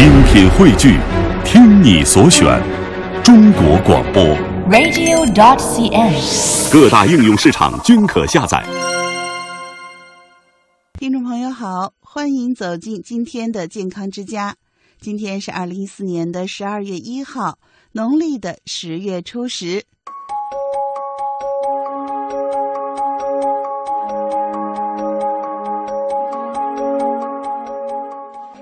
[0.00, 0.98] 精品汇聚，
[1.44, 2.58] 听你所选，
[3.22, 4.24] 中国广播。
[4.70, 6.72] radio.dot.cn，。
[6.72, 8.64] 各大应用市场均可下载。
[10.98, 14.56] 听众朋友好，欢迎走进今天的健康之家。
[14.98, 17.58] 今天是二零一四年的十二月一号，
[17.92, 19.84] 农历的十月初十。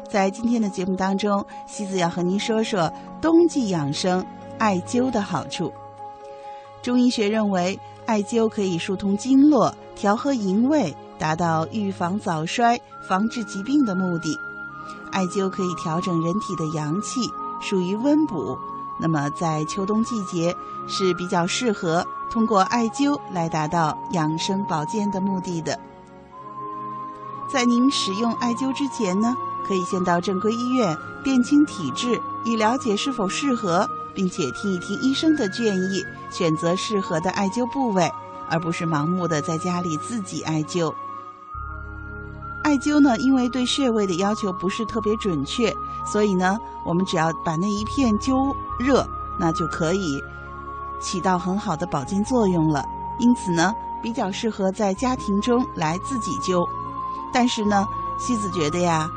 [0.08, 2.90] 在今天的节目当中，西子要和您说说
[3.20, 4.24] 冬季养生
[4.58, 5.72] 艾灸的好处。
[6.82, 14.34] 中医学认为，艾灸可以疏通经络、调和营卫，达到预防早衰、防治疾病的目的。
[15.12, 17.20] 艾灸可以调整人体的阳气，
[17.60, 18.56] 属于温补。
[19.00, 20.54] 那么在秋冬季节
[20.88, 25.78] 是比较适合通过艾灸来达到养生保健的目的的。
[27.52, 29.36] 在您使用艾灸之前呢，
[29.66, 38.10] 可以先到正规医院辨清体质，以了解是否适合，并且听一听医生的建议，选择适合的艾灸部位，
[38.48, 40.92] 而不是盲目的在家里自己艾灸。
[42.64, 45.74] 艾灸呢，因为对穴位的要求不是特别准确，
[46.04, 49.06] 所以呢，我们只要把那一片灸热，
[49.38, 50.22] 那就可以
[51.00, 52.84] 起到很好的保健作用了。
[53.18, 56.68] 因此呢，比较适合在家庭中来自己灸。
[57.32, 57.86] 但是呢，
[58.18, 59.08] 西子觉得呀，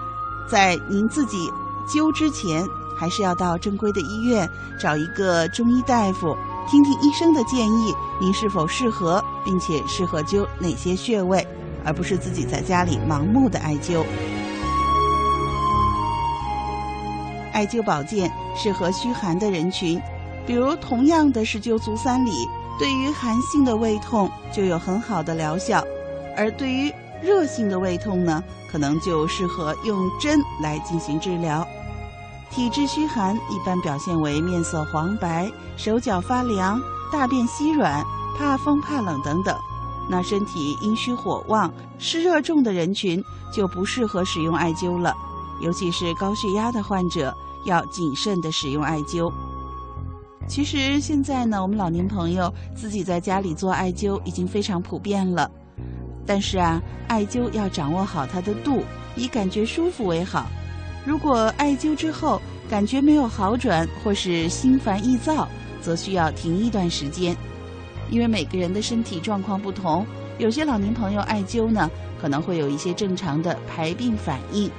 [0.51, 1.49] 在您自己
[1.87, 6.35] 灸之前，还是要到正规的医院找一个中医大夫，
[6.69, 11.47] 听听医生的建议，您是否适合，并且适合灸哪些穴位。
[11.83, 14.05] 而不是自己在家里盲目的艾灸。
[17.53, 19.99] 艾灸保健适合虚寒的人群，
[20.45, 22.31] 比如同样的是灸足三里，
[22.77, 25.83] 对于寒性的胃痛就有很好的疗效，
[26.37, 31.65] 而对于热性的胃痛呢，可能就适合用针来进行治疗。
[32.49, 38.05] 体质虚寒一般表现为面色黄白、手脚发凉、大便稀软、
[38.37, 39.55] 怕风怕冷等等。
[40.09, 45.15] 那身体阴虚火旺、湿热重的人群就不适合使用艾灸了，
[45.61, 47.33] 尤其是高血压的患者
[47.65, 49.31] 要谨慎的使用艾灸。
[50.47, 55.49] 其实现在呢，我们老年朋友自己在家里做艾灸已经非常普遍了，
[56.25, 58.83] 但是啊，艾灸要掌握好它的度，
[59.15, 60.47] 以感觉舒服为好。
[61.05, 65.47] 如果艾灸之后感觉没有好转，或是心烦易躁，
[65.81, 67.35] 则需要停一段时间。
[68.09, 70.05] 因为每个人的身体状况不同，
[70.37, 71.89] 有些老年朋友艾灸呢，
[72.21, 74.69] 可能会有一些正常的排病反应，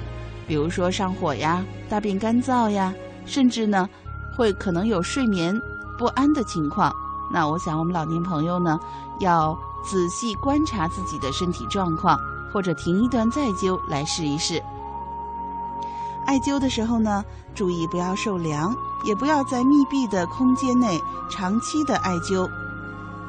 [0.47, 2.93] 比如说上火呀、大便干燥呀，
[3.25, 3.89] 甚至呢，
[4.37, 5.53] 会可能有睡眠
[5.97, 6.93] 不安的情况。
[7.33, 8.79] 那我想我们老年朋友呢，
[9.19, 12.17] 要仔细观察自己的身体状况，
[12.51, 14.63] 或者停一段再灸来试一试。
[16.25, 17.23] 艾灸的时候呢，
[17.53, 18.73] 注意不要受凉，
[19.03, 20.99] 也不要在密闭的空间内
[21.29, 22.49] 长期的艾灸。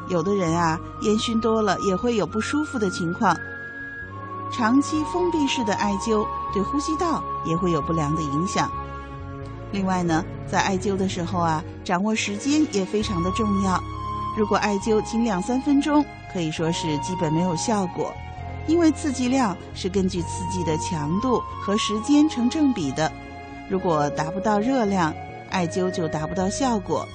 [0.08, 3.36] 有的人啊，烟熏多了也会有不舒服的情况。
[4.52, 8.70] 长期封闭式的艾灸对呼吸道也会有不良的影响。
[9.72, 13.82] 另外呢，在艾灸的时候啊，掌握时间也非常的重要。
[14.36, 16.04] 如果艾灸仅两三分钟，
[16.34, 18.12] 可以说是基本没有效果，
[18.66, 23.10] 因为刺激量是根据刺激的强度和时间成正比的。
[23.70, 25.14] 如果达不到热量，
[25.50, 27.06] 艾灸就达不到效果。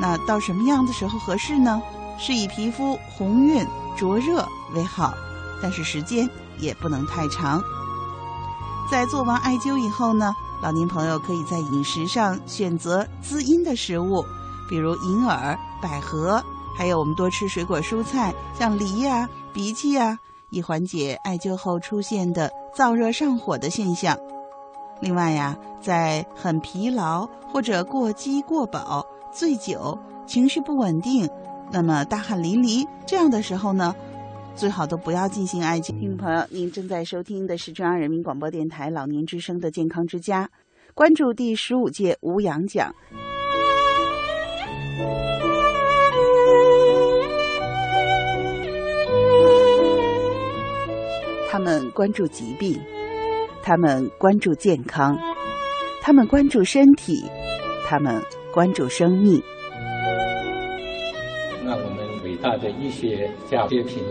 [0.00, 1.80] 那到什么样的时候合适呢？
[2.18, 3.66] 是以皮肤红润、
[3.96, 5.12] 灼热为好，
[5.62, 6.28] 但是时间
[6.58, 7.62] 也不能太长。
[8.90, 14.24] 在做完艾灸以后呢，老年朋友可以在饮食上选择滋阴的食物，
[14.68, 16.42] 比如银耳、百合，
[16.76, 20.18] 还有我们多吃水果蔬菜，像梨呀、啊、荸荠呀，
[20.50, 24.16] 以缓解艾灸后出现的燥热上火的现象。
[25.00, 31.28] 另外呀，在很疲劳或者过饥过饱、醉酒、情绪不稳定。
[31.72, 33.94] 那么大汗淋漓这样的时候呢，
[34.54, 35.98] 最好都不要进行艾灸。
[35.98, 40.50] 听众朋友，您正在收听的是中央人民广播电台老年之声的健康之家，
[40.94, 42.94] 关注第十五届无氧奖。
[51.56, 52.78] 他们关注疾病，
[53.62, 55.18] 他们关注健康，
[56.02, 57.24] 他们关注身体，
[57.88, 58.22] 他们
[58.52, 59.42] 关注生命。
[61.64, 64.04] 那我们伟大的医学家薛平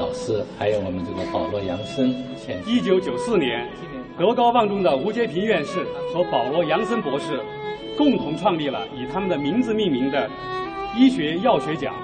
[0.00, 2.66] 老师，还有我们这个保罗杨森先生。
[2.66, 3.70] 一九九四年，
[4.18, 7.40] 德高望重的吴阶平院士和保罗杨森博士
[7.96, 10.28] 共同创立了以他们的名字命名的
[10.98, 11.94] 医学药学奖。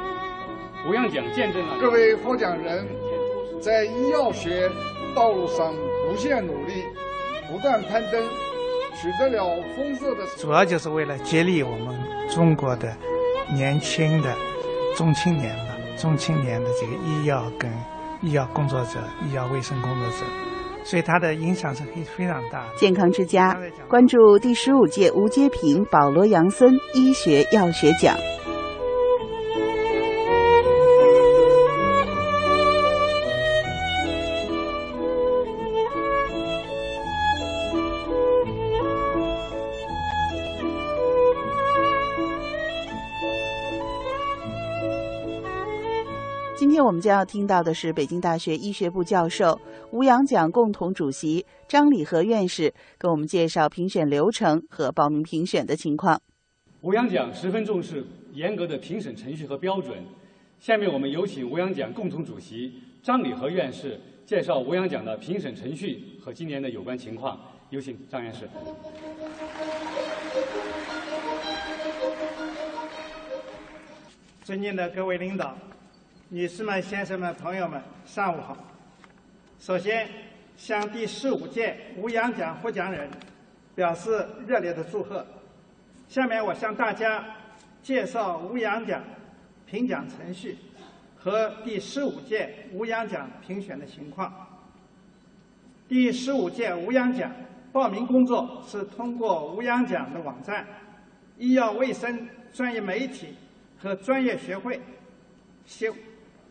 [0.89, 2.87] 无氧奖见证了各位获奖人
[3.61, 4.71] 在医药学
[5.15, 5.75] 道路上
[6.09, 6.85] 不懈努力，
[7.51, 8.23] 不断攀登，
[8.95, 9.45] 取得了
[9.75, 10.25] 丰硕的。
[10.37, 11.99] 主要就是为了激励我们
[12.29, 12.95] 中国的
[13.53, 14.35] 年轻的
[14.95, 17.71] 中青年吧，中青年的这个医药跟
[18.21, 20.25] 医药工作者、医药卫生工作者，
[20.85, 22.67] 所以它的影响是非非常大。
[22.77, 23.57] 健康之家
[23.89, 28.17] 关注第十五届吴阶平保罗杨森医学药学奖。
[46.87, 49.61] 我们将要听到的是北京大学医学部教授、
[49.91, 56.23] 吴洋奖共同主席张礼和院士给我们介绍评选流程和报名评选的情况。
[56.83, 59.99] 吴洋奖十分重视严格的评审程序和标准。
[60.61, 67.37] 下面我们有请吴洋奖共同主席张礼和院士介绍吴洋奖的评审程序和今年的有关情况。
[67.71, 68.49] 有请张院士。
[74.45, 75.59] 尊敬的各位领导。
[76.29, 78.57] 女士们、先生们、朋友们，上午好！
[79.61, 80.09] 首先，
[80.57, 83.09] 向第十五届吴洋奖获奖人
[83.77, 85.25] 表示热烈的祝贺。
[86.09, 87.25] 下面，我向大家
[87.81, 89.05] 介绍吴洋奖
[89.67, 90.59] 评奖程序
[91.17, 94.49] 和第十五届吴洋奖评选的情况。
[95.89, 97.31] 第十五届吴洋奖
[97.71, 100.67] 报名工作是通过吴洋奖的网站、
[101.39, 103.37] 医药卫生专业媒体
[103.79, 104.81] 和专业学会
[105.65, 105.89] 协。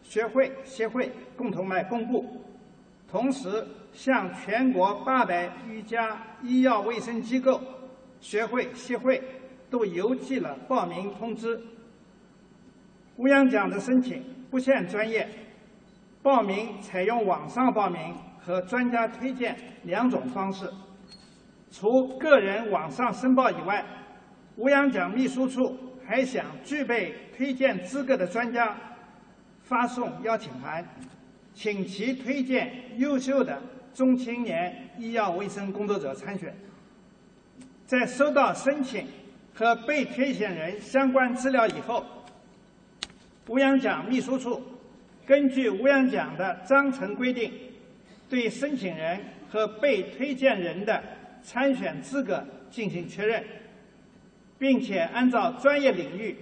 [0.08, 2.24] 学会协会共同来公布，
[3.10, 7.60] 同时向全国八百余家医药卫生机构、
[8.22, 9.22] 学会协会
[9.70, 11.60] 都邮寄了报名通知。
[13.18, 15.28] 吴洋奖的申请不限专业，
[16.22, 20.70] 报名采用网上报名和专家推荐两种方式。
[21.72, 23.84] 除个人网上申报以外，
[24.56, 28.78] 吴洋奖秘书处还想具备推荐资格的专家。
[29.66, 30.88] 发送邀请函，
[31.54, 33.60] 请其推荐优秀的
[33.96, 36.56] 中青年医药卫生工作者参选。
[37.88, 39.08] 在收到申请
[39.56, 42.06] 和被推选人相关资料以后，
[43.48, 44.62] 吴洋奖秘书处
[45.26, 47.52] 根据吴洋奖的章程规定，
[48.30, 49.20] 对申请人
[49.50, 51.04] 和被推荐人的
[51.42, 53.44] 参选资格进行确认，
[54.60, 56.36] 并且按照专业领域。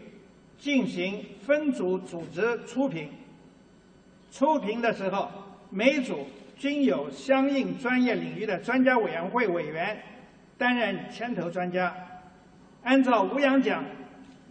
[0.63, 3.10] 进行分组组织初评，
[4.31, 5.30] 初评的时候，
[5.69, 6.25] 每组
[6.56, 10.01] 均有相应专业领域的专家委员会委员
[10.57, 11.94] 担任牵头专家，
[12.81, 13.83] 按照吴洋奖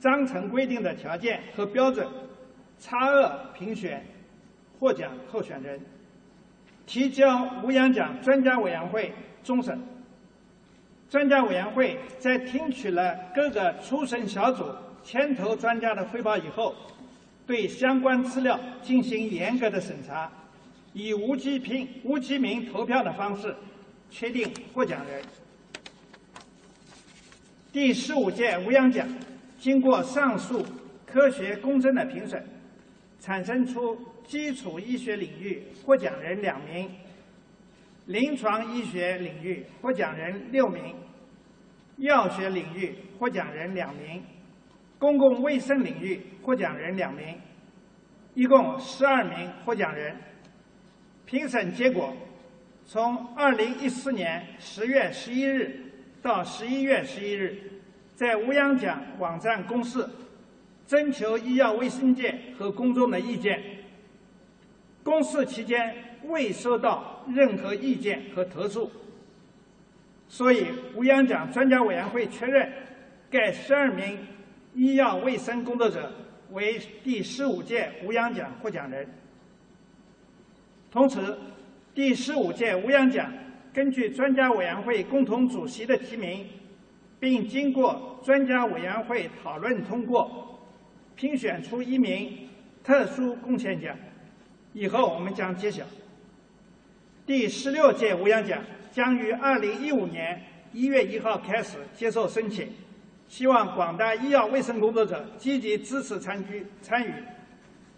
[0.00, 2.06] 章程规定的条件和标准，
[2.79, 4.05] 差额评选
[4.79, 5.81] 获奖候选人，
[6.85, 9.82] 提交吴洋奖专家委员会终审。
[11.09, 14.67] 专家委员会在听取了各个初审小组。
[15.04, 16.75] 牵头专家的汇报以后，
[17.46, 20.31] 对相关资料进行严格的审查，
[20.93, 23.54] 以无记评、无记名投票的方式
[24.10, 25.22] 确定获奖人。
[27.72, 29.08] 第十五届吴洋奖
[29.58, 30.64] 经过上述
[31.06, 32.44] 科学公正的评审，
[33.19, 36.90] 产生出基础医学领域获奖人两名，
[38.06, 40.94] 临床医学领域获奖人六名，
[41.96, 44.23] 药学领域获奖人两名。
[45.02, 47.37] 公共卫生领域获奖人两名，
[48.35, 50.16] 一共十二名获奖人。
[51.26, 52.14] 评审结果
[52.85, 55.90] 从二零一四年十月十一日
[56.23, 57.59] 到十一月十一日，
[58.14, 60.09] 在吴洋奖网站公示，
[60.87, 63.61] 征求医药卫生界和公众的意见。
[65.02, 65.92] 公示期间
[66.26, 68.88] 未收到任何意见和投诉，
[70.28, 72.73] 所以吴洋奖专家委员会确认
[73.28, 74.16] 该十二名。
[74.75, 76.11] 医药卫生工作者
[76.50, 79.07] 为第十五届吴洋奖获奖人。
[80.91, 81.37] 同时，
[81.95, 83.33] 第十五届吴洋奖
[83.73, 86.47] 根据专家委员会共同主席的提名，
[87.21, 90.59] 并经过专家委员会讨论通过，
[91.17, 92.49] 评选出一名
[92.83, 93.97] 特殊贡献奖。
[94.73, 95.85] 以后我们将揭晓。
[97.26, 102.69] 第十六届吴洋奖将于二零一五年一月一号开始接受申请。
[103.33, 107.15] 希望广大医药卫生工作者积极支持参与参与。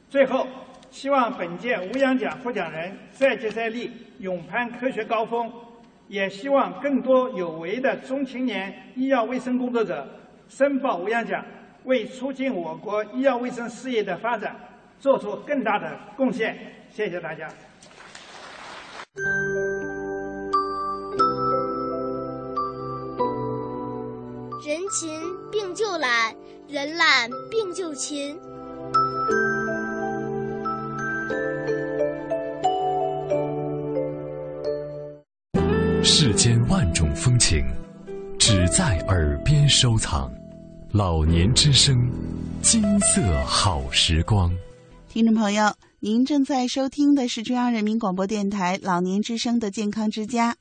[0.08, 0.46] 最后，
[0.92, 5.52] 希望本届吴洋奖获奖人再接再厉，勇攀科学高峰。
[6.06, 10.06] 也希望更多有为的中青年医药卫生工作者
[10.48, 11.44] 申报吴洋奖，
[11.82, 14.54] 为促进我国医药卫生事业的发展
[15.00, 16.56] 做出更大的贡献。
[16.92, 17.48] 谢谢大家。
[24.66, 25.10] 人勤
[25.54, 26.34] 病就懒，
[26.66, 28.36] 人懒病就勤。
[36.02, 37.64] 世间万种风情，
[38.36, 40.28] 只在耳边收藏。
[40.90, 42.10] 老年之声，
[42.60, 44.52] 金色好时光。
[45.08, 50.56] 听众朋友，您正在收听的是中央人民广播电台老年之声的健康之家。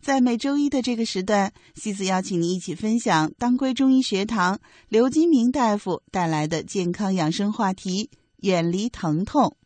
[0.00, 9.56] 在每周一的这个时段，西子邀请您一起分享当归中医学堂刘金明大夫带来的健康养生话题：远离疼痛。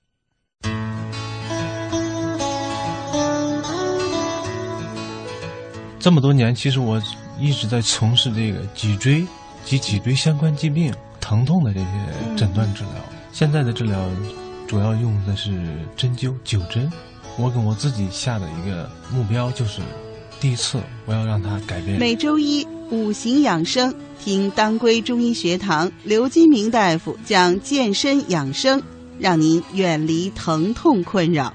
[6.00, 7.00] 这么多年，其实我
[7.38, 9.24] 一直在从事这个脊椎
[9.64, 12.92] 及脊椎相关疾病疼痛的这些诊断治疗。
[13.32, 14.10] 现在的治疗
[14.66, 15.52] 主要用的是
[15.96, 16.90] 针灸九针。
[17.38, 19.80] 我给我自己下的一个目标就是，
[20.42, 21.96] 第一次我要让他改变。
[22.00, 28.82] 每周一五行养生，听当归中医学堂刘金明大夫讲健身养生，
[29.20, 31.54] 让您远离疼痛困扰。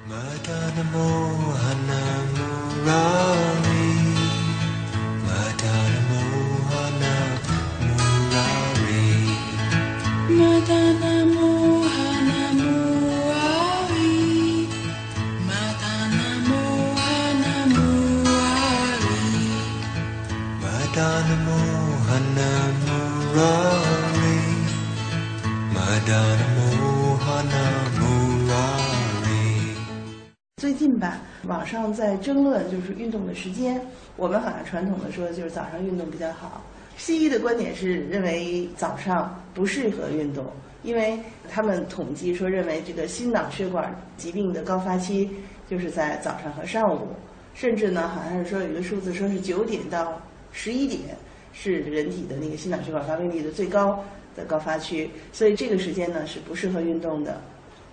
[30.56, 33.80] 最近吧，网上在争论就是运动的时间。
[34.16, 36.64] 我们好像传统的说就是早上运动比较好。
[36.98, 40.44] 西医的观点是认为早上不适合运动，
[40.82, 45.30] 因为他们统计说认为这个心脑血管疾病的高发期
[45.70, 47.10] 就是在早上和上午，
[47.54, 50.20] 甚至呢好像是说有一个数字说是九点到
[50.52, 51.16] 十一点
[51.60, 54.04] 是人体的那个心脑血管发病率的最高
[54.36, 57.42] 的高发区，所以这个时间呢是不适合运动的。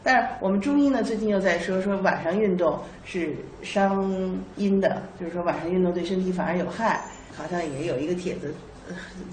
[0.02, 7.00] 但是我们中医呢最近又在说说晚上运动是伤阴的，就是说晚上运动对身体反而有害，
[7.34, 8.54] 好像也有一个帖子。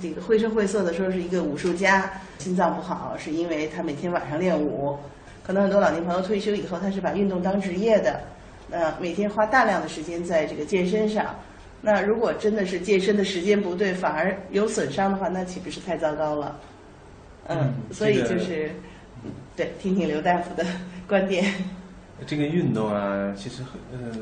[0.02, 4.98] 这个绘声绘色的说是一个武术家心脏不好，是因为他每天晚上练武。
[5.46, 8.22] 可能很多老年朋友退休以后，他是把运动当职业的，
[8.70, 11.36] 那每天花大量的时间在这个健身上。
[11.82, 16.60] 那如果真的是健身的时间不对，反而有损伤的话，那岂不是太糟糕了？
[17.48, 18.72] 嗯，所以就是，
[19.56, 20.66] 对，听听刘大夫的
[21.08, 21.54] 观点。
[22.26, 24.16] 这个运动啊，其实呃，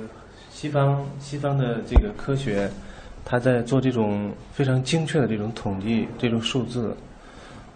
[0.50, 2.70] 西方西方的这个科学。
[3.26, 6.96] 他在做这种非常精确的这种统计，这种数字，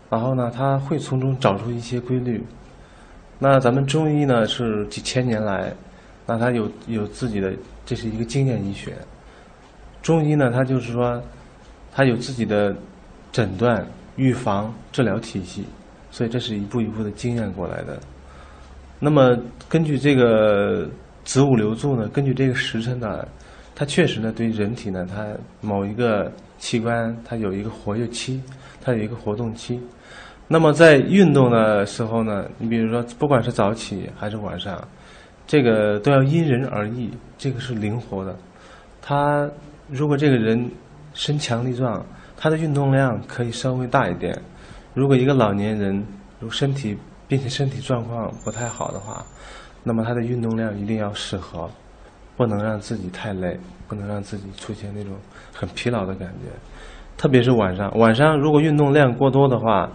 [0.09, 2.43] 然后呢，他会从中找出一些规律。
[3.37, 5.71] 那咱们中医呢，是几千年来，
[6.25, 7.53] 那他有有自己的，
[7.85, 8.93] 这是一个经验医学。
[10.03, 11.19] 中医呢，它就是说，
[11.91, 12.75] 它有自己的
[13.31, 13.83] 诊断、
[14.15, 15.65] 预防、治疗体系，
[16.11, 17.99] 所以这是一步一步的经验过来的。
[18.99, 19.35] 那么
[19.67, 20.87] 根据这个
[21.23, 23.27] 子午流注呢，根据这个时辰呢。
[23.75, 25.25] 它确实呢，对人体呢，它
[25.59, 28.39] 某一个器官它有一个活跃期，
[28.79, 29.81] 它有一个活动期。
[30.47, 34.79] 那么在运动的时候呢，你比如说，不管是早起还是晚上，
[35.47, 38.37] 这个都要因人而异，这个是灵活的。
[39.01, 39.49] 它
[39.89, 40.69] 如果这个人
[41.13, 42.05] 身强力壮，
[42.37, 44.37] 他的运动量可以稍微大一点。
[44.93, 46.05] 如果一个老年人，
[46.39, 46.97] 如身体
[47.27, 49.25] 并且身体状况不太好的话，
[49.83, 51.69] 那么他的运动量一定要适合。
[52.35, 53.55] 不能让自己太累，
[53.87, 55.13] 不能让自己出现那种
[55.53, 56.49] 很疲劳的感觉，
[57.15, 57.95] 特别是晚上。
[57.99, 59.87] 晚上如果运动量过多的话，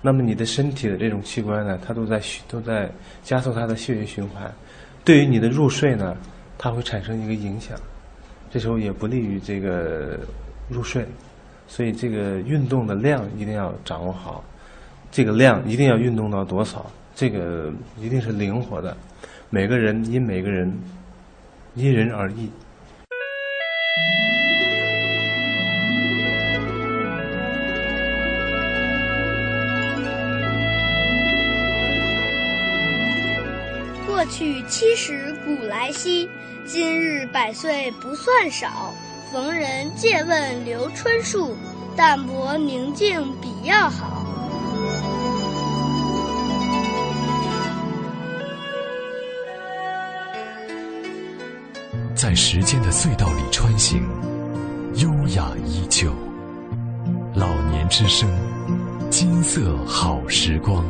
[0.00, 2.18] 那么你的身体的这种器官呢，它都在
[2.48, 2.90] 都在
[3.22, 4.50] 加速它的血液循环，
[5.04, 6.16] 对于你的入睡呢，
[6.56, 7.78] 它会产生一个影响，
[8.52, 10.20] 这时候也不利于这个
[10.68, 11.04] 入睡。
[11.66, 14.44] 所以这个运动的量一定要掌握好，
[15.10, 18.96] 这个量一定要运动到多少，这个一定是灵活的，
[19.48, 20.72] 每个人因每个人。
[21.74, 22.50] 因人而异。
[34.06, 36.28] 过去七十古来稀，
[36.64, 38.94] 今日百岁不算少。
[39.32, 41.56] 逢人借问留春树，
[41.96, 44.26] 淡泊宁静比要好。
[52.14, 54.06] 在时间的隧道里穿行，
[54.96, 56.12] 优雅依旧。
[57.34, 58.28] 老年之声，
[59.10, 60.84] 金色好时光。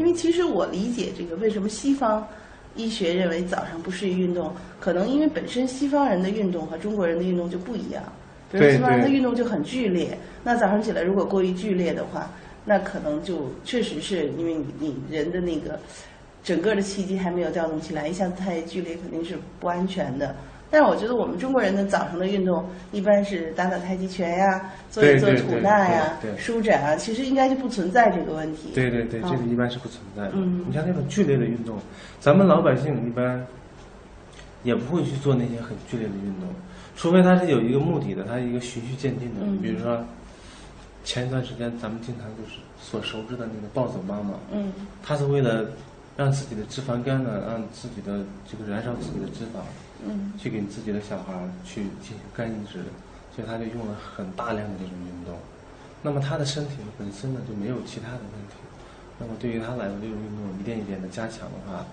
[0.00, 2.26] 因为其实我理解这个为什么西方
[2.74, 8.02] 医学认为早上不适宜运动，可能因为本身西方人的运动和中国人的运动就不一样。
[8.50, 12.30] 比如对西方人的运动就很剧烈，那早上起来如果过于剧烈的话，
[12.64, 15.78] 那可能就确实是因为你你人的那个
[16.42, 20.34] 整个的气机还没有调动起来，一下子太剧烈肯定是不安全的。
[20.70, 28.70] 但是我觉得我们中国人的早上的运动一般是打打太极拳呀，做一做吐纳呀舒展啊，其实应该就不存在这个问题。
[28.74, 30.32] 对对对，这个嗯一般是不存在的。
[30.34, 31.76] 嗯你像那种剧烈的运动，
[32.20, 33.44] 咱们老百姓一般
[34.62, 36.48] 也不会去做那些很剧烈的运动，
[36.94, 39.40] 除非他是有一个目的的，他一个循序渐进的。
[39.42, 40.04] 嗯比如说，
[41.02, 44.72] 前一段时间咱们经常就是所熟知的那个暴走妈妈，嗯
[45.02, 45.66] 她是为了
[46.16, 49.89] 让自己的脂肪肝呢，让自己的这个燃烧自己的脂肪，嗯
[50.38, 51.32] 去给自己的小孩
[51.64, 52.84] 去进行肝移植，
[53.34, 55.36] 所以他就用了很大量的这种运动。
[56.02, 58.56] 那么他的身体本身呢就没有其他的问题，
[59.18, 61.84] 那么对于他来说，这种运动一点一点的加强的话，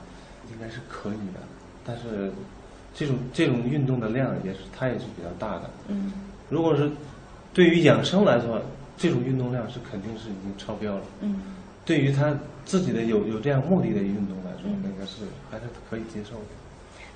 [0.50, 1.42] 应该是可以的。
[1.86, 2.32] 但是
[2.94, 5.70] 这种这种运动的量也是它也是比较大的。
[5.90, 6.14] 嗯
[6.50, 6.90] 如果是
[7.54, 8.62] 对于养生来说，
[8.98, 11.04] 这种运动量是肯定是已经超标了。
[11.22, 11.42] 嗯
[11.86, 12.34] 对于他
[12.66, 16.46] 自己的有有这样目的的运动来说，嗯那个是还是可以接受的。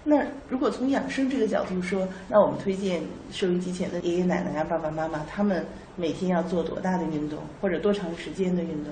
[0.04, 5.64] 那如果从养生这个角度说，那我们推荐收音机前的爷爷奶奶啊、爸爸妈妈，他们
[5.96, 8.92] 每天要做多大的运动，或者多长时间的运动？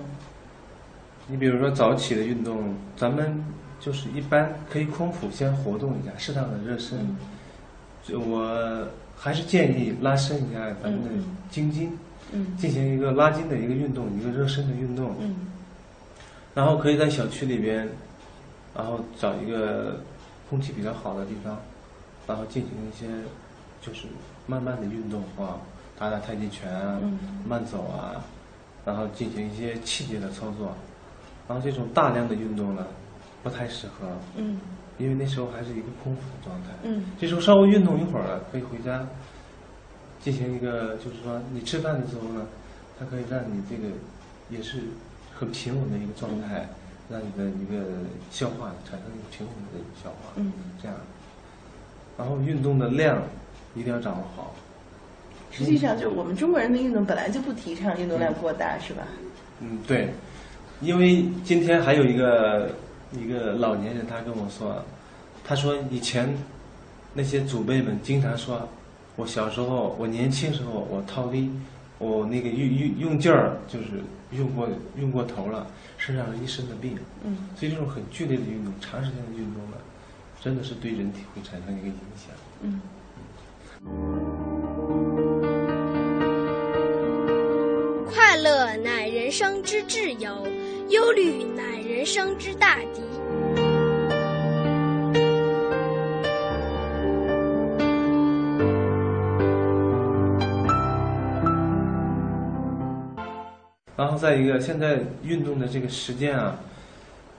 [1.28, 3.44] 你比如说早起的运动，咱们
[3.80, 6.98] 就是一般可以空腹先活动一下，适当的热身。
[7.00, 7.16] 嗯
[8.02, 11.10] 就我还是建议拉伸一下咱们的
[11.52, 11.92] 筋筋，
[12.32, 15.14] 嗯进行一个拉筋的一个运动，一个热身的运动。
[15.20, 15.36] 嗯
[16.56, 17.88] 然后可以在小区里边，
[18.76, 20.00] 然后找一个
[20.50, 21.58] 空气比较好的地方，
[22.28, 23.08] 然后进行一些
[23.82, 24.08] 就是
[24.48, 25.58] 慢慢的运动啊，
[25.98, 28.24] 打打太极拳啊，嗯慢走啊，
[28.86, 30.74] 然后进行一些器械的操作。
[31.48, 32.86] 然后这种大量的运动呢，
[33.44, 34.60] 不太适合，嗯
[34.98, 36.70] 因为那时候还是一个空腹的状态。
[36.84, 39.08] 嗯这时候稍微运动一会儿了，可以回家
[40.20, 42.46] 进行一个，就是说你吃饭的时候呢，
[43.00, 43.88] 它可以让你这个
[44.50, 44.82] 也是
[45.34, 46.68] 很平稳的一个状态，
[47.10, 47.84] 让你的一个
[48.32, 50.96] 消化产生一个平衡的一个消化，嗯，这样。
[52.18, 53.22] 然后运动的量
[53.76, 54.54] 一定要掌握好。
[55.52, 59.04] 实际上就是我们中国人的运动本来就不提倡运动量过大，是吧？
[59.62, 60.10] 嗯，对，
[60.82, 62.70] 因为今天还有一个
[63.12, 64.84] 一个老年人，他跟我说，
[65.44, 66.32] 他说以前
[67.14, 68.68] 那些祖辈们经常说，
[69.16, 71.50] 我小时候，我年轻时候，我掏力，
[72.00, 76.98] 我那个用用用劲儿，就是用过用过头了，身上一身的病。
[77.24, 79.78] 嗯所以这种很剧烈的运动，长时间的运动呢，
[80.42, 82.34] 真的是对人体会产生一个影响。
[82.62, 82.82] 嗯。
[88.10, 90.48] 快乐乃人生之至友，
[90.90, 93.02] 忧虑乃人生之大敌。
[104.00, 106.58] 然后再一个，现在运动的这个时间啊，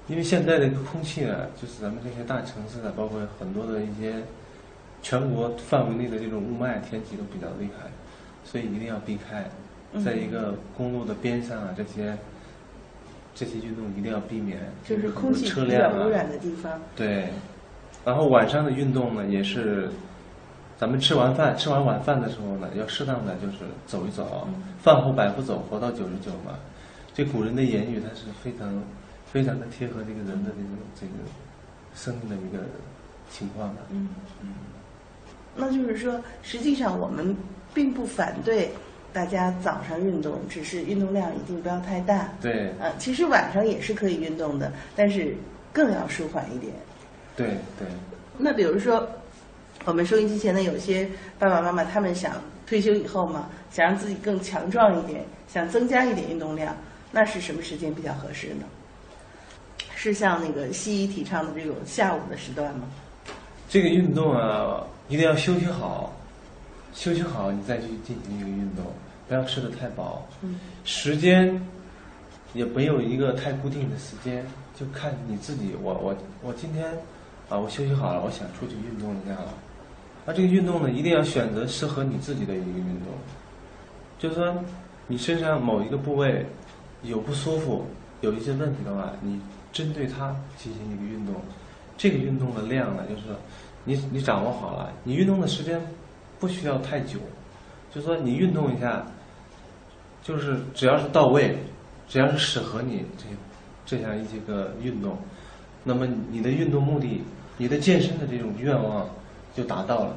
[0.09, 4.17] 因为现在的空气啊，就是咱们这些大城市啊，包括很多的一些
[5.01, 7.89] 全国范围内的这种雾霾天气都比较厉害，
[8.45, 9.43] 所以一定要避开。
[9.95, 12.15] 嗯在一个公路的边上啊，这些
[13.35, 16.79] 这些运动一定要避免，就是空气比车辆污染的地方。
[16.95, 17.31] 对，
[18.05, 19.89] 然后晚上的运动呢，也是
[20.81, 26.59] 咱们吃完饭吃完晚饭的时候呢，要适当的就是走一走，嗯饭后百步走，活到九十九嘛。
[27.13, 28.83] 这古人的言语，它是非常
[29.31, 31.13] 非常的贴合这个人的这个这个
[31.95, 32.65] 生命的一个
[33.31, 33.83] 情况的。
[33.91, 34.09] 嗯
[34.41, 34.55] 嗯，
[35.55, 37.37] 那就是说，实际上我们
[37.75, 38.71] 并不反对
[39.13, 42.31] 大家早上运动，只是运动量一定不要太大。
[42.41, 45.37] 对啊，其实晚上也是可以运动的，但是
[45.75, 46.73] 更要舒缓一点。
[47.37, 47.87] 对对，
[48.39, 49.07] 那比如说，
[49.87, 52.35] 我们收音机前的有些爸爸妈妈，他们想
[52.67, 56.77] 退休以后嘛，想让自己更强壮一点，想增加一点运动量，
[57.11, 58.67] 那是什么时间比较合适呢？
[59.97, 62.87] 是像那个西医提倡的这种下午的时段吗？
[63.69, 66.13] 这个运动啊，一定要休息好，
[66.95, 68.85] 休息好你再去进行一个运动，
[69.29, 70.27] 不要吃的太饱。
[70.43, 71.61] 嗯时间
[72.53, 74.45] 也没有一个太固定的时间，
[74.79, 75.75] 就看你自己。
[75.83, 76.87] 我我我今天
[77.49, 79.55] 啊，我休息好了，我想出去运动一下了。
[80.27, 83.09] 那这个运动呢，一定要选择适合你自己的一个运动。
[84.19, 84.55] 就是说，
[85.07, 86.45] 你身上某一个部位
[87.03, 87.87] 有不舒服，
[88.21, 89.41] 有一些问题的话，你
[89.73, 91.35] 针对它进行一个运动。
[91.97, 93.23] 这个运动的量呢，就是
[93.85, 95.81] 你你掌握好了，你运动的时间
[96.39, 97.19] 不需要太久，
[97.95, 99.05] 就是说你运动一下，
[100.23, 101.57] 就是只要是到位，
[102.09, 103.25] 只要是适合你这
[103.97, 105.17] 这样一些个运动，
[105.83, 107.23] 那么你的运动目的、
[107.57, 109.09] 你的健身的这种愿望
[109.61, 110.17] 就达到了。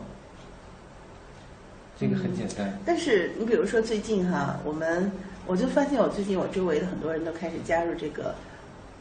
[1.99, 2.73] 这个很简单。
[2.85, 5.11] 但是你比如说最近哈，我们
[5.45, 8.33] 我就发现我最近我周围的很多人都开始加入这个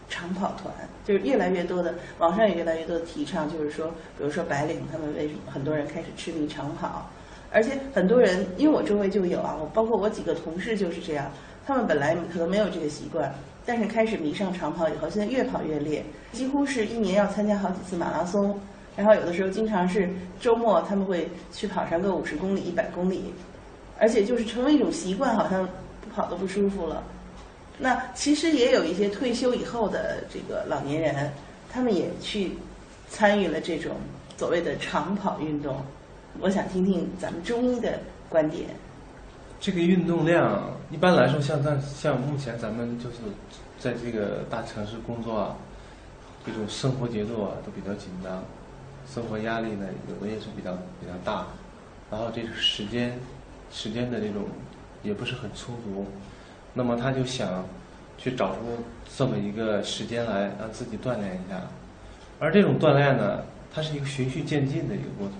[0.08, 0.72] 长跑团，
[1.04, 3.86] 就是越来越多的网上也越来越多的提倡，就是说，
[4.18, 7.08] 比如说白领他们为什么很多人开始痴迷长跑，
[7.52, 11.30] 而且很多人因为我周围就有啊，我包括我几个同事就是这样，
[11.64, 13.32] 他们本来可能没有这个习惯，
[13.64, 18.60] 但是开始迷上长跑以后，现在越跑越烈，几乎是一年要参加好几次马拉松。
[18.96, 20.08] 然后有的时候经常是
[20.40, 23.32] 周末他们会去跑上个五十公里、一百公里，
[23.98, 25.66] 而且就是成为一种习惯，好像
[26.00, 27.02] 不跑都不舒服了。
[27.78, 31.32] 那其实也有一些退休以后的这个老年人，
[31.72, 32.52] 他们也去
[33.08, 33.92] 参与了这种
[34.36, 35.76] 所谓的长跑运动。
[36.38, 38.66] 我想听听咱们中医的观点。
[39.58, 43.16] 这个运动量一般来说，像在像目前咱们就是
[43.78, 45.56] 在这个大城市工作啊，
[46.44, 48.42] 这种生活节奏啊都比较紧张。
[49.06, 51.46] 生活压力呢，有的也是比较比较大，
[52.10, 53.18] 然后这个时间，
[53.70, 54.44] 时间的这种
[55.02, 56.06] 也不是很充足，
[56.72, 57.64] 那么他就想
[58.16, 58.78] 去找出
[59.16, 61.60] 这么一个时间来让自己锻炼一下，
[62.38, 63.42] 而这种锻炼呢，
[63.74, 65.36] 它是一个循序渐进的一个过程，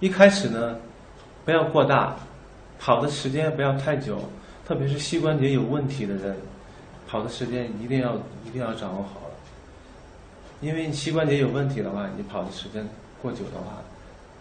[0.00, 0.76] 一开始呢，
[1.44, 2.16] 不要过大，
[2.78, 4.18] 跑的时间不要太久，
[4.66, 6.36] 特别是膝关节有问题的人，
[7.06, 9.27] 跑的时间一定要一定要掌握好。
[10.60, 12.86] 因为你膝关节有问题的话，你跑的时间
[13.22, 13.82] 过久的话，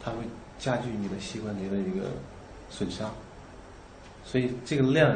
[0.04, 0.18] 它会
[0.58, 2.08] 加剧你的膝关节的一个
[2.70, 3.12] 损伤。
[4.26, 5.16] 所以这个量，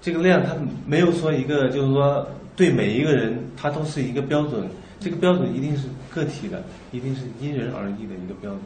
[0.00, 2.26] 这个量它没有说一个，就是说
[2.56, 8.62] 对每一个人它都是一个标准，这个标准一定是个体的，一定是因人而异的一个标准。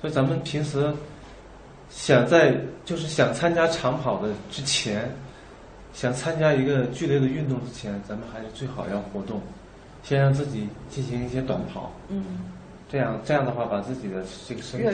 [0.00, 0.92] 所以咱们平时
[1.90, 5.10] 想在就是想参加长跑的之前，
[5.92, 9.40] 想参加一个剧烈的运动之前，咱们还是最好要活动。
[10.08, 12.22] 先让自己进行一些短跑，嗯，
[12.88, 14.86] 这样这样的话，把自己的这个身体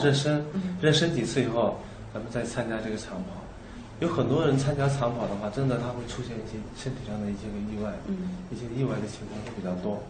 [0.00, 0.44] 热身
[0.80, 1.76] 热身几次以后，
[2.14, 3.42] 咱们再参加这个长跑。
[3.98, 10.00] 有很多人参加长跑的话，真的他会出现一些身体上的一些个意外，嗯，一些意外的情况会比较多。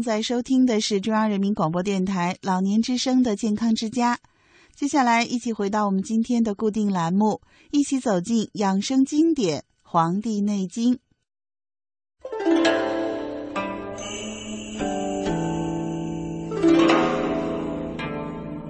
[0.00, 4.18] 正在收听的是中央人民广播电台老年之声的健康之家。
[4.74, 10.94] 接下来，一起回到我们今天的固定栏目，一起走进养生经典《黄帝内经》。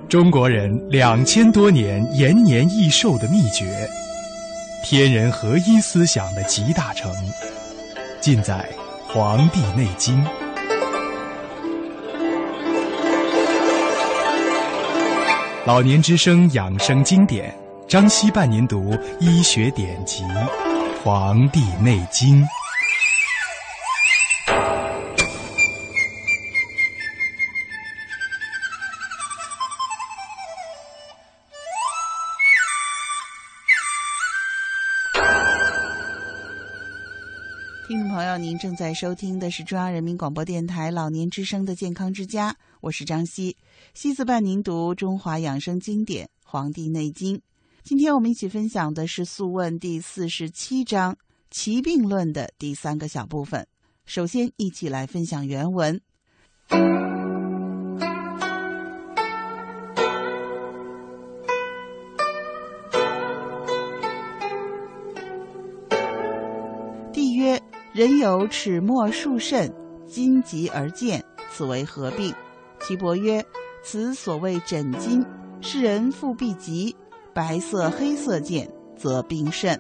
[0.09, 3.89] 中国人两千多年延年益寿的秘诀，
[4.85, 7.15] 天人合一思想的集大成，
[8.21, 8.69] 尽在
[9.13, 10.21] 《黄帝内经》。
[15.71, 17.55] 老年之声养生经典，
[17.87, 20.25] 张希伴您读医学典籍
[21.01, 22.43] 《黄帝内经》。
[37.91, 43.57] 听众朋友，您正在收听的是中央人民广播电台老年之声的健康之家，我是张希，
[43.95, 47.37] 希子伴您读中华养生经典《黄帝内经》。
[47.83, 51.15] 今天我们一起分享的是《素问》第四十七章
[51.51, 53.67] 《奇病论》的第三个小部分。
[54.07, 56.01] 首先，一起来分享原文。
[68.01, 69.71] 人有齿末数甚，
[70.07, 72.33] 筋急而见，此为何病？
[72.81, 73.45] 岐伯曰：
[73.83, 75.23] 此所谓枕筋，
[75.61, 76.97] 是人腹必急，
[77.35, 79.79] 白色黑色见，则病甚。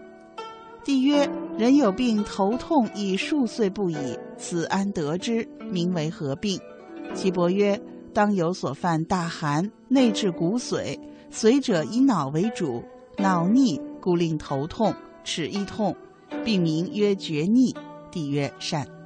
[0.84, 5.48] 帝曰：人有病头痛已数岁不已，此安得之？
[5.70, 6.60] 名为何病？
[7.14, 7.80] 岐伯曰：
[8.12, 11.00] 当有所犯大寒，内至骨髓，
[11.32, 12.84] 髓者以脑为主，
[13.16, 15.96] 脑逆故令头痛，齿亦痛，
[16.44, 17.74] 病名曰厥逆。
[18.10, 18.99] 帝曰：善。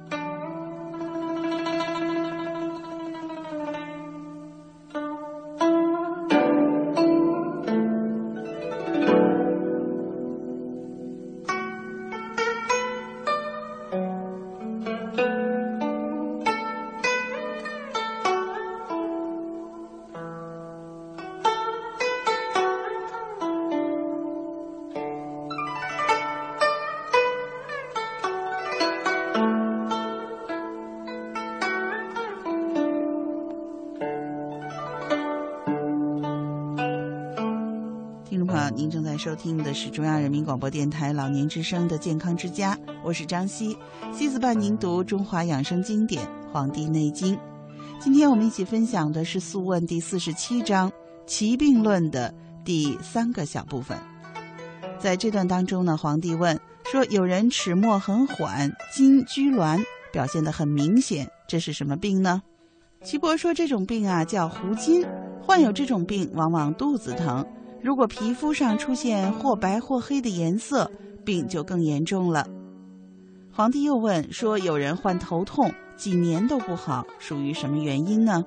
[39.25, 43.75] 收听的是中央人民广播电台老年之声的健康之家，我是张希，
[44.13, 47.35] 希子伴您读中华养生经典《黄帝内经》。
[47.99, 50.91] 今天我们一起分享的是《素问》第四十七章
[51.25, 52.31] 《奇病论》的
[52.63, 53.97] 第三个小部分。
[54.99, 59.83] 在这段当中呢，皇帝问说：“有人齿末很缓，筋拘挛，
[60.13, 62.43] 表现得很明显，这是什么病呢？”
[63.03, 65.03] 岐伯说：“这种病啊叫狐筋，
[65.41, 67.43] 患有这种病往往肚子疼。”
[67.85, 70.89] 如果皮肤上出现或白或黑的颜色，
[71.23, 72.47] 病就更严重了。
[73.51, 78.43] 皇帝又问说：“有人患头痛，几年都不好，属于什么原因呢？”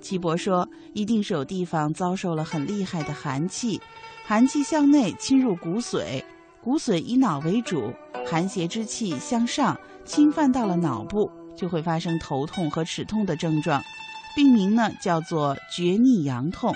[0.00, 3.78] 岐伯说：“一定是有地方遭受了很厉害的寒气，
[4.24, 6.24] 寒气向内侵入骨髓，
[6.62, 7.92] 骨髓以脑为主，
[8.26, 13.82] 寒邪之气向上侵犯到了脑部，就会发生头痛和齿痛的症状。
[14.34, 16.72] 病名呢叫做厥逆阳痛。”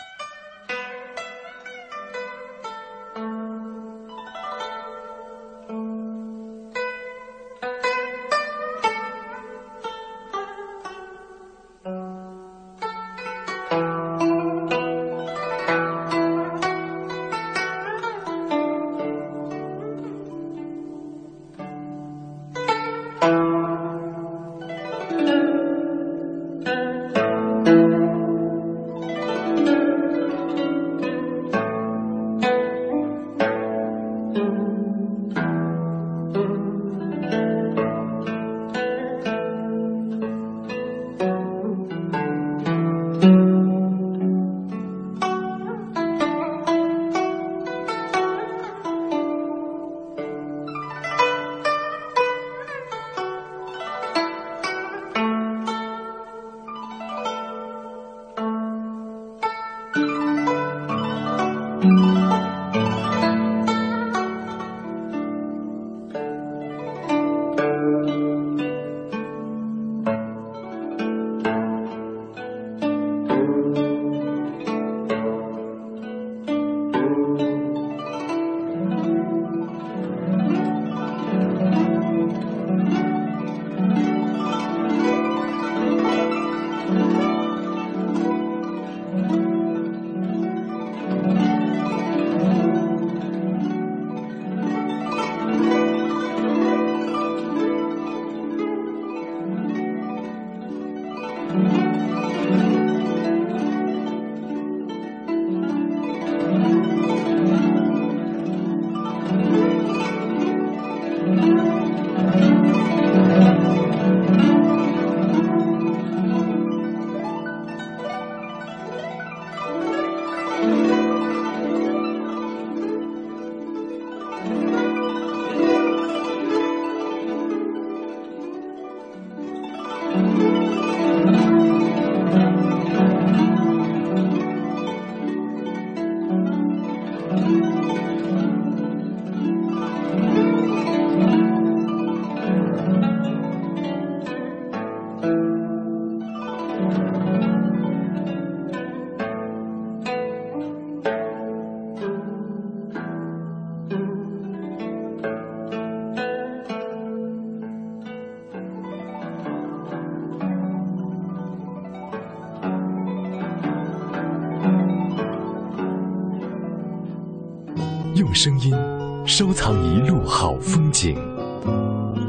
[171.01, 171.17] 景，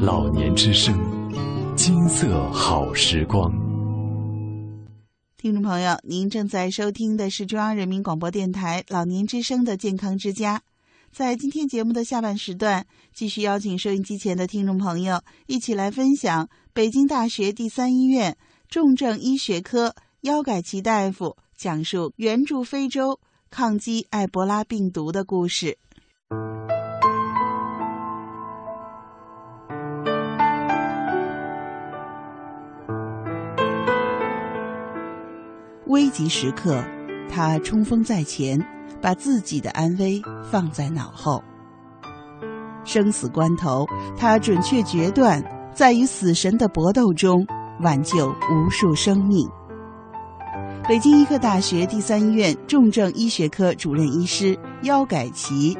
[0.00, 0.98] 老年之声，
[1.76, 3.52] 金色好时光。
[5.36, 10.62] 听众朋友，您正在收听的是中央人民广播电台老年之声的健康之家。
[11.12, 18.38] 在今天节目的下半时段，继续邀请收音机前的听众朋友一起来分享北京大学第三医院
[18.70, 25.76] 重症医学科腰改奇大夫讲述援助非洲抗击埃博拉病毒的故事。
[35.92, 36.82] 危急时刻，
[37.28, 38.58] 他冲锋在前，
[39.02, 41.44] 把自己的安危放在脑后。
[42.82, 47.46] 生死关头，他准确决断，在与死神的搏斗中
[47.80, 49.46] 挽救无数生命。
[50.88, 55.76] 北京医科大学第三医院重症医学科主任医师腰改奇。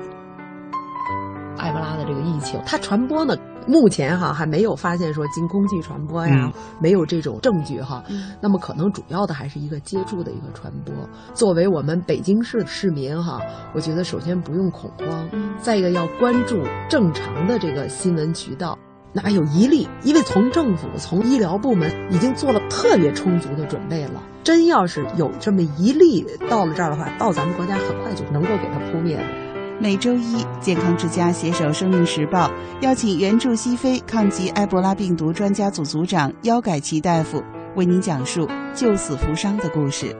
[1.57, 3.35] 埃博拉的这个疫情，它传播呢，
[3.67, 8.03] 目前哈还没有发现说经空气传播呀，嗯没有这种证据哈。
[8.41, 10.95] 那么可能主要的还是一个接触的一个传播。
[11.35, 13.41] 作为我们北京市市民哈，
[13.75, 15.29] 我觉得首先不用恐慌，
[15.61, 18.79] 再一个要关注正常的这个新闻渠道。
[19.15, 19.87] 哪有一例？
[20.05, 24.23] 因为从政府、从医疗部门已经做了特别充足的准备了。
[24.43, 29.52] 真要是有这么一例到了这儿的话，到咱们国家很快就能够给它扑灭的。
[29.83, 32.49] 每周一，健康之家携手《生命时报》
[32.83, 37.43] 邀请援助西非抗击埃博拉病毒专家组组长腰改奇大夫，
[37.75, 40.15] 为您讲述救死扶伤的故事。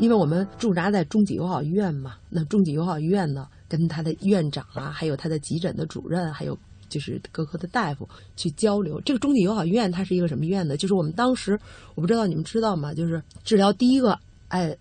[0.00, 8.98] 因为我们驻扎在中级友好医院嘛，那中级友好医院呢，跟他的院长啊，还有他的急诊的主任，还有就是各科的大夫去交流。
[9.02, 10.76] 这个中级友好医院它是一个什么医院呢？
[10.76, 11.58] 就是我们当时
[11.94, 12.94] 我不知道你们知道吗？
[12.94, 14.74] 就是治疗第一个哎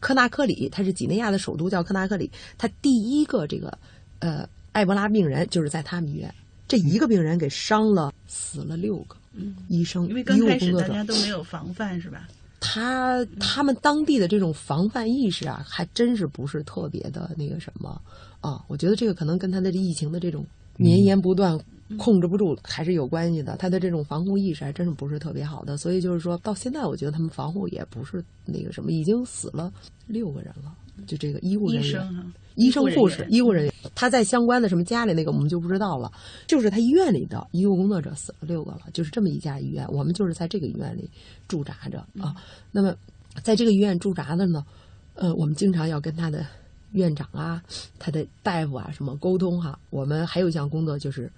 [0.00, 3.78] 科纳克里，它是几内亚的首都叫科纳克里，他第一个这个
[4.20, 6.34] 呃埃博拉病人就是在他们医院，
[6.66, 12.26] 这一个病人给伤了死了六个，嗯，医生因为刚开始大家都没有防范，是吧？
[12.64, 18.00] 他他们当地的这种防范意识啊，还真是不是特别的那个什么
[18.40, 18.64] 啊。
[18.68, 20.46] 我觉得这个可能跟他的疫情的这种
[20.76, 21.58] 绵延不断、
[21.98, 23.56] 控制不住还是有关系的。
[23.56, 29.72] 他的这种防护意识还真是不是特别好的，所以就是说到现在，我觉得他们防护也不是那个什么，已经死了
[30.06, 30.72] 六个人了，
[31.06, 32.32] 就这个医护人员。
[32.54, 36.10] 医生护士、医护人员医护人员，他在相关的什么家里那个我们就不知道了。
[36.46, 41.08] 就是他医院里的医务工作者死了六个了，就是这么一家医院，我们就是在这个医院里
[41.48, 42.34] 驻扎着啊。
[42.70, 42.94] 那么
[43.42, 44.64] 在这个医院驻扎的呢，
[45.14, 46.46] 呃，我们经常要跟他的
[46.92, 47.62] 院长啊、
[47.98, 49.78] 他的大夫啊什么沟通哈。
[49.90, 51.30] 我们还有一项工作就是，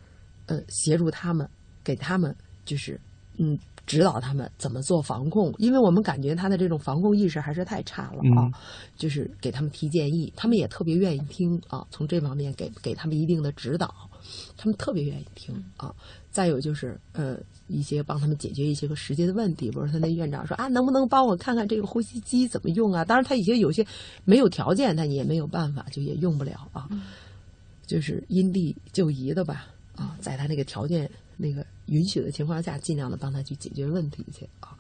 [0.46, 1.48] 呃，协助他们，
[1.82, 2.34] 给他们
[2.64, 3.00] 就是
[3.36, 3.58] 嗯。
[3.86, 8.46] 指导他们怎么做防控，因为我们感觉他的这种防控意识还是太差了啊。
[8.46, 8.52] 嗯
[8.96, 11.84] 就是给他们提建议，他们也特别愿意听啊。
[11.90, 13.92] 从这方面给给他们一定的指导，
[14.56, 15.92] 他们特别愿意听啊。
[16.30, 23.04] 再有就是呃一些帮他们解决一些个实际的问题，比如他那院长说啊，能不能帮我看看这个呼吸机怎么用啊？
[23.04, 23.84] 当然他已经有些
[24.24, 26.88] 没有条件，他也没有办法，就也用不了啊。
[27.86, 29.66] 就是因地就宜的吧
[29.96, 34.76] 啊，在他那个条件那个允许的情况下，尽量的帮他去解决问题去啊。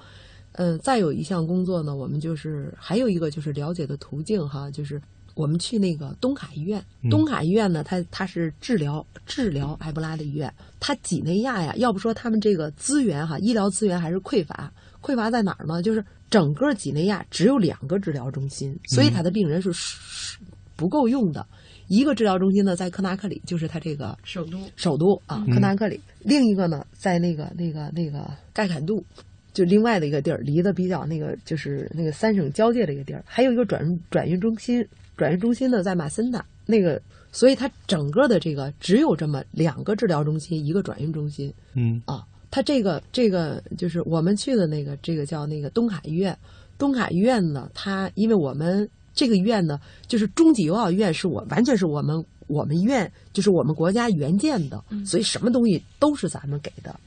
[0.52, 5.02] 嗯，再有一项工作呢，我们就是还有一个就是了解的途径哈，就是
[5.34, 6.84] 我们去那个东卡医院。
[7.02, 10.52] 嗯东卡医院呢，它它是治疗治疗埃博拉的医院。
[10.78, 14.72] 它几内亚呀，要不说他们这个资源哈，医疗资源还是匮乏。
[15.02, 15.82] 匮乏在哪儿呢？
[15.82, 20.38] 就是整个几内亚只有两个治疗中心，所以他的病人是是
[20.76, 21.46] 不够用的。
[21.88, 26.00] 一个治疗中心呢在科纳克里，就是它这个首都首都啊，嗯科纳克里。
[26.20, 29.04] 另一个呢在那个那个那个盖坎杜。
[29.52, 34.84] 就另外的一个地儿，离得比较那个，就是那个三省交界的一个地儿，还有一个转转运中心，
[35.16, 42.26] 转运中心呢在马森纳，那个，所以它整个的这个只有这么两个治疗中心，一个转运中心嗯啊。
[42.50, 46.36] 它这个这个就是我们去的那个，这个叫那个东海医院。
[46.76, 56.98] 东海医院呢，它因为我们这个医院呢，就是中级友好医院是我完全是我们我们医院就是我们国家援建的，所以什么东西都是咱们给的，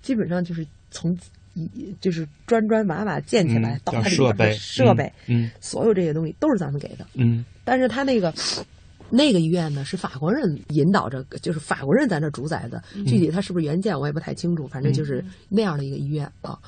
[0.00, 1.16] 基本上就是从
[1.54, 7.06] 一就是砖砖瓦瓦建起来嗯到它里叫设备边的设备，嗯所有这些东西都是咱们给的。
[7.14, 8.32] 嗯但是他那个
[9.10, 12.82] 那个医院呢，是法国人引导着，就是法国人在那主宰的。
[12.94, 16.58] 嗯具体他是不是原件我也不太清楚，反正就是那样的一个医院啊。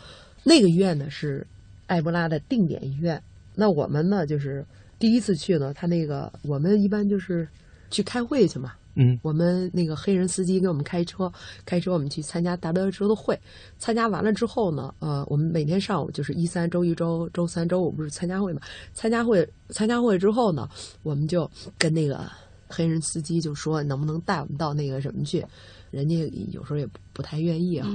[0.42, 1.46] 那个医院呢是
[1.86, 3.22] 埃博拉的定点医院。
[3.54, 4.64] 那我们呢就是
[4.98, 7.48] 第一次去呢，他那个我们一般就是
[7.90, 8.72] 去开会去嘛。
[9.00, 11.32] 嗯我们那个黑人司机给我们开车，
[11.64, 13.38] 开车我们去参加 WHO 的会，
[13.78, 18.60] 参加完了之后呢，呃，我们每天上午就是一三周一周周三周五不是参加会嘛？
[18.92, 20.68] 参加会参加会之后呢，
[21.04, 22.28] 我们就跟那个
[22.66, 25.46] 黑人司机就说能不能带我们到那个什么去，
[25.90, 26.16] 人家
[26.52, 27.88] 有时候也不不太愿意啊。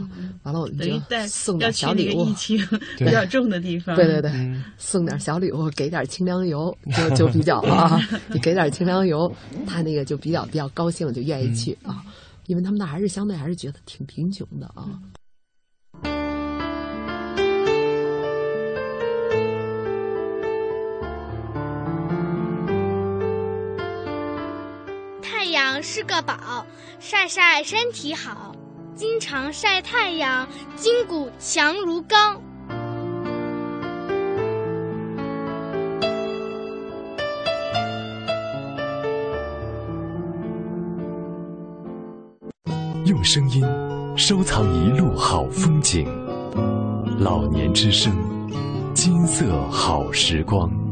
[0.43, 2.57] 完了我们就送点小礼物那个疫， 情
[2.97, 3.95] 比较重的地方。
[3.95, 7.99] 对对对，嗯 送点小礼物，给点清凉油，就就比较啊，
[8.33, 9.33] 你给点清凉油，
[9.67, 12.03] 他那个就比较比较高兴，就愿意去啊，
[12.47, 14.87] 因为他们那还是相对还是觉得挺贫穷的啊。
[25.84, 26.65] 是个宝，
[26.97, 28.55] 晒晒身体好。
[28.95, 32.41] 经常晒太阳，筋骨强如钢。
[43.05, 43.61] 用声音
[44.15, 46.07] 收藏一路好风景，
[47.19, 48.15] 老年之声，
[48.93, 50.82] 金色好时光。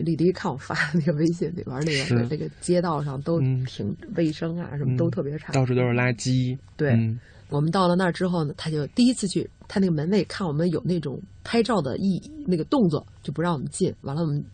[0.00, 5.52] 那个丽丽看我发的 那个微信里边那个那个街道上都嗯挺卫生啊，什么都特别差。
[5.52, 6.56] 到处都是垃圾。
[6.76, 13.92] 对嗯我们到了那儿之后呢，他就第一次去，他那个门卫看我们有那种拍照的意那个动作，就不让我们进。
[14.02, 14.44] 完了，我们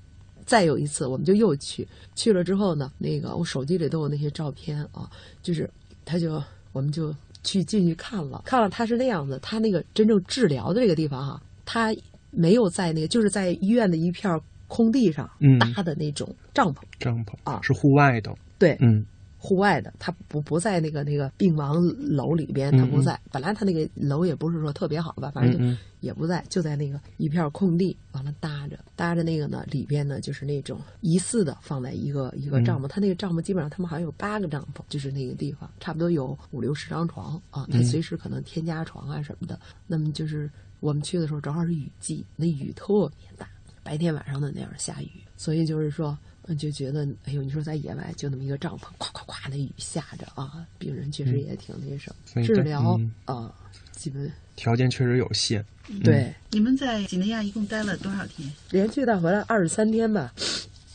[0.47, 5.11] 再有一次，我们就又去，去了之后呢，那个我手机里都有那些照片啊，
[5.43, 5.69] 就是
[6.07, 6.43] 他就
[6.73, 11.95] 我们就去进去看了，看了他是那样子，他那个真正治疗的这个地方哈、他
[12.31, 15.59] 没有在那个就是在医院的一片空地上嗯。
[15.59, 17.61] 搭的那种帐篷，帐篷啊。
[17.62, 18.35] 是户外的。
[18.59, 19.05] 对，嗯。
[19.39, 23.21] 户外的，他不不在那个那个病房楼里边，他不在。
[23.31, 28.77] 本来他那个楼也不是说特别好吧，反正就也不在，就在那个一片空地，完了搭着。
[28.97, 37.85] 搭着那个呢，里边呢就是那种疑似的放在一个一个帐篷，他那个帐篷基本上他们好像有八个帐篷，就是那个地方差不多有五六十张床啊，他嗯。
[37.85, 39.61] 随时可能添加床啊什么的。
[39.87, 40.51] 那么就是
[40.81, 43.47] 我们去的时候正好是雨季，那雨特别大，
[43.87, 46.18] 白天晚上的那样下雨，所以就是说。
[46.49, 52.41] 嗯，就觉得，哎呦，你说在野外就那么一个帐篷，咵咵咵那雨下着啊，病人确实也挺那什么。
[52.45, 53.53] 治疗嗯啊，
[53.91, 55.64] 基本条件确实有限。
[56.05, 58.49] 对，你们在几内亚一共待了多少天？
[58.70, 60.32] 连续带回来二十三天吧，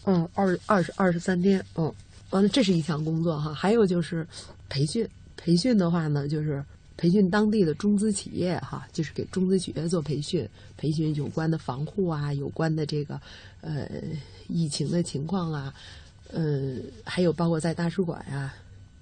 [0.06, 1.94] 嗯，二二十二十三天，嗯，
[2.30, 3.54] 完了，这是一项工作哈。
[3.54, 4.26] 还有就是
[4.70, 6.64] 培训，培训的话呢，就是
[7.02, 10.48] 培训当地的中资企业哈，就是给中资企业做培训，
[10.78, 13.20] 培训有关的防护啊，有关的这个
[13.62, 13.90] 呃
[14.48, 15.74] 疫情的情况啊，
[16.32, 18.54] 呃，还有包括在大使馆啊。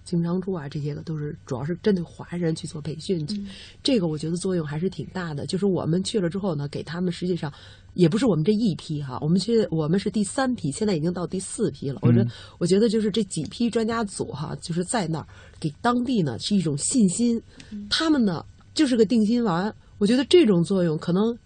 [0.09, 3.41] 经商处啊，这些个都是主要是针对华人去做培训去，
[3.83, 5.45] 这个我觉得作用还是挺大的。
[5.45, 7.51] 就是我们去了之后呢，给他们实际上
[7.93, 11.99] 也不是我们这一批哈，我们去我们是第三批，现在已经到第四批了。
[12.01, 15.27] 我觉得、我觉得就是这几批专家组哈，就是在那儿
[15.59, 17.41] 给当地呢是一种信心，
[17.89, 19.73] 他们呢就是个定心丸。
[19.97, 21.37] 我觉得这种作用可能，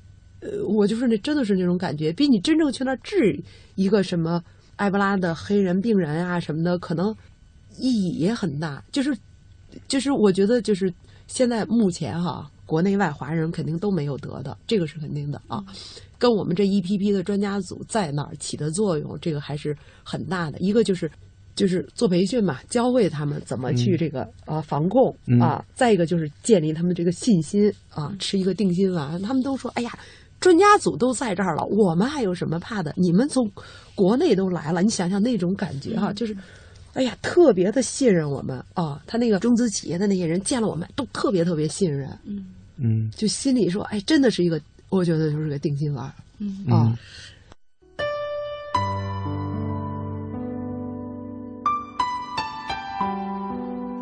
[0.42, 3.42] 呃，我就是那真的是那种感觉，比你真正去那儿治
[3.76, 4.44] 一个什么
[4.76, 7.16] 埃博拉的黑人病人啊什么的，可能
[7.78, 8.84] 意义也很大。
[8.92, 9.18] 就是，
[9.88, 10.94] 就是我觉得就是
[11.28, 15.64] 现在目前哈，国内外华人肯定都没有得的，这个是肯定的啊。
[16.18, 20.58] 跟我们这一批批的专家组在那儿起的作用，这个还是很大的。
[20.60, 21.10] 一个就是。
[21.56, 25.64] 就是做培训嘛，教会他们怎么去这个、呃防控嗯啊。
[25.76, 29.22] 再一个就是建立他们这个信心啊，吃一个定心丸。
[29.22, 29.96] 他们都说：“哎呀，
[30.40, 32.92] 专家组都在这儿了，我们还有什么怕的？
[32.98, 33.48] 你们从
[33.94, 36.36] 国内都来了，你想想那种感觉哈、就是，
[36.94, 39.02] 哎呀，特别的信任我们啊。
[39.08, 42.46] 他那个中资企业的那些人见了我们都特别特别信任，嗯
[42.78, 46.14] 嗯就心里说：哎，真的是一个，我觉得就是个定心丸。
[46.40, 46.98] 嗯啊。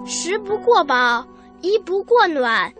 [0.05, 1.25] 食不过饱，
[1.61, 2.71] 衣不过暖。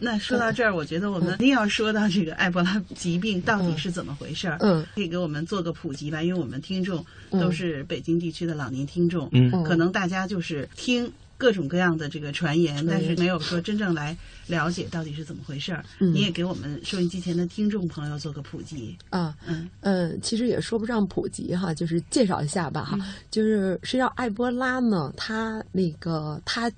[0.00, 4.56] 那说到这儿，我觉得我们一定要说到这个埃博拉疾病到底是怎么回事儿。
[4.60, 15.84] 嗯，可以给我们做个普及吧，因为我们听众都是北京地区的老年听众，嗯可能大家就是听各种各样的这个传言，但是没有说真正来了解到底是怎么回事儿。
[15.98, 18.96] 嗯你也给我们收音机前的听众朋友做个普及。
[19.10, 22.96] 啊，嗯嗯，其实也说不上普及哈，就是介绍一下吧哈。
[23.00, 26.70] 嗯就是实际上埃博拉呢，它那个它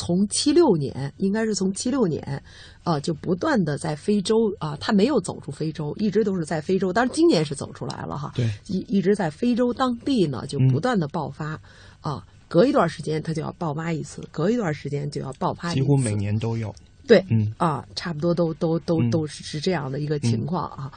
[0.00, 2.42] 从七六年，应该是从七六年，
[2.84, 6.90] 呃，就不断的在非洲啊、他没有走出非洲，一直都是在非洲。
[6.90, 11.60] 当然今年是走出来了哈，对，一一直在非洲当地呢就不断的爆发
[12.00, 16.74] 啊、隔一段时间他就要爆发一次，隔一段时间就要爆发一次，几乎每年都有。
[17.06, 20.90] 对，嗯啊，差不多都都都嗯都是是这样的一个情况啊。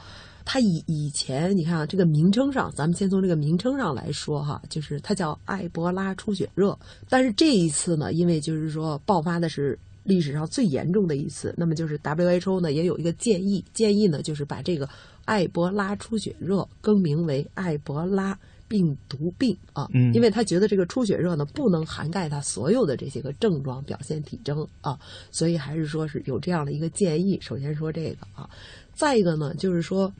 [0.44, 6.78] 它以以前你看啊，这个名称上，咱们先从这个名称上来说哈，就是它叫埃博拉出血热。
[7.08, 14.88] 但是这一次呢，因为就是说爆发的是历史上最严重的一次，那么就是 WHO 呢也有一个建议，建议呢就是把这个
[15.24, 18.38] 埃博拉出血热更名为埃博拉。
[18.66, 24.98] 病毒病啊，嗯因为他觉得这个出血热呢不能涵盖它所有的这些个症状表现体征啊，
[25.30, 27.38] 所以还是说是有这样的一个建议。
[27.42, 28.48] 首先说这个啊，
[28.94, 30.12] 再一个呢就是说，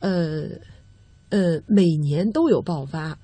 [0.00, 0.48] 呃
[1.30, 3.18] 呃，每年都有爆发，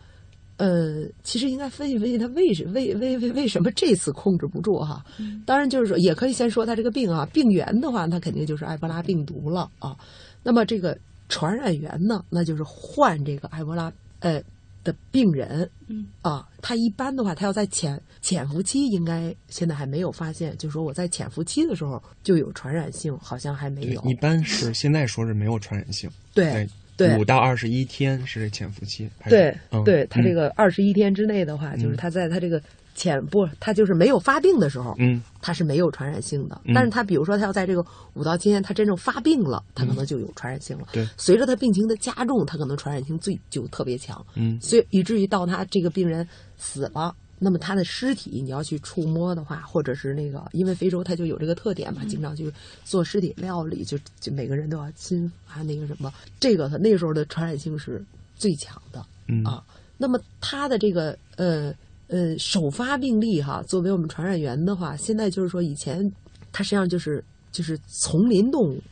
[0.57, 5.05] 呃，其实应该分析分析它为什为为为为什么这次控制不住哈？
[5.47, 9.97] 当然就是说，也可以先说它这个病啊，病源的话，它肯定就是埃博拉病毒了啊。
[10.43, 10.97] 那么这个
[11.29, 14.43] 传染源呢，那就是患这个埃博拉呃
[14.85, 26.09] 的病人，嗯啊，他一般的话，他要在潜潜伏期，应该现在还没有发现，就说我在潜伏期的时候就有传染性，好像还没有。，一般是现在说是没有传染性。
[26.35, 29.09] 对对五到二十一天是潜伏期。
[29.29, 32.63] 对、嗯、对，他这嗯个二十一天之内的话，就是嗯他在他这个
[32.95, 36.61] 潜不，他就是没有发病的时候，嗯，他是没有传染性的。
[36.65, 37.85] 嗯但是他比如说他要在这个
[38.15, 40.89] 五到七天，他真正发病了，他可能就有传染性了。
[40.93, 44.25] 对随着他病情的加重，他可能传染性最就特别强。
[44.35, 46.27] 嗯所以以至于到他这个病人
[46.57, 47.15] 死了。
[47.37, 52.51] 那么他的尸体你要去触摸的话，或者是那个，因为非洲它就有这个特点嘛，经常去
[52.85, 58.03] 做尸体料理，就就每个人都要亲啊那个什么，这个他那时候的传染性是
[58.37, 59.05] 最强的。
[59.27, 59.63] 嗯啊，
[59.99, 61.75] 那么他的这个呃
[62.09, 66.11] 呃首发病例哈，作为我们传染源的话，现在就是说以前
[66.53, 68.83] 它实际上就是就是丛林动物，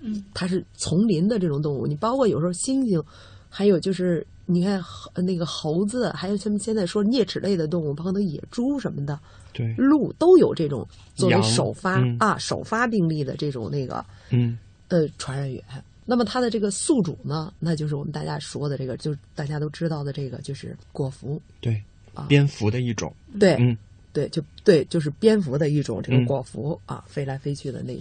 [0.00, 3.02] 嗯，它是丛林的这种动物，你包括有时候猩猩，
[3.48, 9.18] 还有就是你看猴那个猴子，还有他们现在说啮齿类的动物，包括那野猪什么的，
[9.52, 14.58] 对，鹿都有这种作为首发、嗯啊首发病例的这种那个嗯
[14.88, 15.62] 呃传染源。
[16.04, 21.40] 那么它的这个宿主呢，那就是我们大家说的这个，就是大家都知道的这个，就是果蝠。
[21.60, 21.91] 对啊，
[22.28, 23.14] 蝙蝠的一种。
[23.38, 23.76] 对，嗯。
[24.12, 26.24] 对，就对，就是蝙蝠的一种这个嗯。
[26.26, 27.98] 果蝠、啊，飞来飞去的那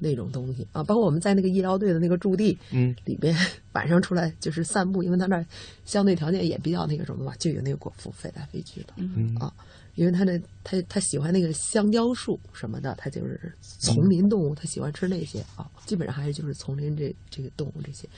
[0.00, 0.66] 那种东西。
[0.72, 2.92] 啊，包括我们在那个医疗队的那个驻地嗯。
[3.04, 3.32] 里边，
[3.74, 5.46] 晚上出来就是散步，因为他那儿
[5.84, 8.94] 相对条件也比较那个什么嘛，就有那个果蝠飞来飞去的。
[8.96, 9.36] 嗯。
[9.36, 9.54] 啊，
[9.94, 18.08] 因为他那他他喜欢那个香蕉树什么的，他就是丛林动物，他喜欢吃那些啊，基本上还是就是丛林这这个动物这些。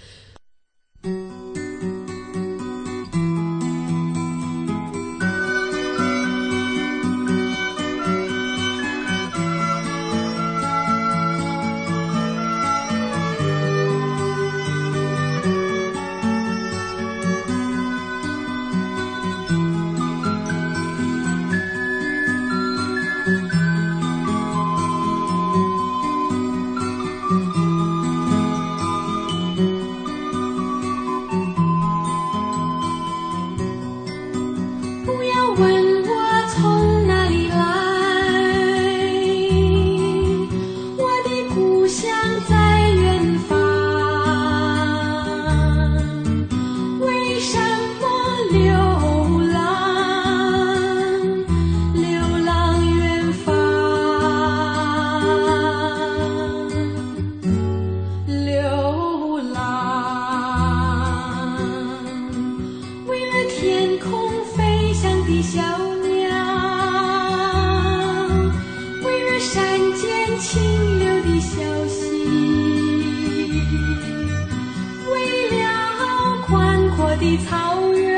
[77.16, 78.13] 的草原。